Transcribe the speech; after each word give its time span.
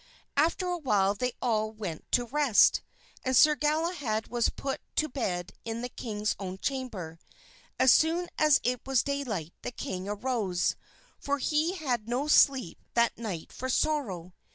After 0.35 0.65
a 0.65 0.79
while 0.79 1.13
they 1.13 1.33
all 1.43 1.71
went 1.71 2.11
to 2.13 2.25
rest, 2.25 2.81
and 3.23 3.37
Sir 3.37 3.53
Galahad 3.53 4.29
was 4.29 4.49
put 4.49 4.81
to 4.95 5.07
bed 5.07 5.53
in 5.63 5.83
the 5.83 5.89
king's 5.89 6.35
own 6.39 6.57
chamber. 6.57 7.19
As 7.79 7.93
soon 7.93 8.27
as 8.39 8.59
it 8.63 8.81
was 8.87 9.03
daylight 9.03 9.53
the 9.61 9.69
king 9.69 10.09
arose, 10.09 10.75
for 11.19 11.37
he 11.37 11.73
had 11.75 12.09
no 12.09 12.27
sleep 12.27 12.79
that 12.95 13.19
night 13.19 13.53
for 13.53 13.69
sorrow. 13.69 14.33